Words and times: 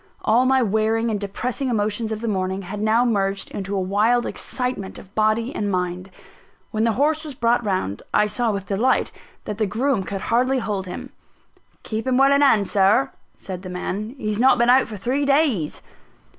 All 0.25 0.47
my 0.47 0.63
wearing 0.63 1.11
and 1.11 1.19
depressing 1.19 1.69
emotions 1.69 2.11
of 2.11 2.21
the 2.21 2.27
morning, 2.27 2.63
had 2.63 2.81
now 2.81 3.05
merged 3.05 3.51
into 3.51 3.75
a 3.75 3.79
wild 3.79 4.25
excitement 4.25 4.97
of 4.97 5.13
body 5.13 5.53
and 5.53 5.69
mind. 5.69 6.09
When 6.71 6.85
the 6.85 6.93
horse 6.93 7.23
was 7.23 7.35
brought 7.35 7.63
round, 7.63 8.01
I 8.11 8.25
saw 8.25 8.49
with 8.49 8.65
delight 8.65 9.11
that 9.45 9.59
the 9.59 9.67
groom 9.67 10.01
could 10.01 10.21
hardly 10.21 10.57
hold 10.57 10.87
him. 10.87 11.11
"Keep 11.83 12.07
him 12.07 12.17
well 12.17 12.33
in 12.33 12.41
hand, 12.41 12.67
Sir," 12.67 13.11
said 13.37 13.61
the 13.61 13.69
man, 13.69 14.15
"he's 14.17 14.39
not 14.39 14.57
been 14.57 14.71
out 14.71 14.87
for 14.87 14.97
three 14.97 15.23
days." 15.23 15.83